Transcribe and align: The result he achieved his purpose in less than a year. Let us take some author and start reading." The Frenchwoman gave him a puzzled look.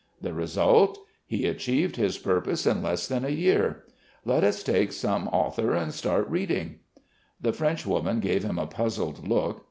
The 0.19 0.33
result 0.33 0.97
he 1.27 1.45
achieved 1.45 1.95
his 1.95 2.17
purpose 2.17 2.65
in 2.65 2.81
less 2.81 3.07
than 3.07 3.23
a 3.23 3.29
year. 3.29 3.83
Let 4.25 4.43
us 4.43 4.63
take 4.63 4.93
some 4.93 5.27
author 5.27 5.73
and 5.75 5.93
start 5.93 6.27
reading." 6.27 6.79
The 7.39 7.53
Frenchwoman 7.53 8.19
gave 8.19 8.43
him 8.43 8.57
a 8.57 8.65
puzzled 8.65 9.27
look. 9.27 9.59